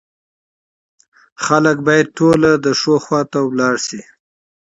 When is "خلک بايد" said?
1.45-2.07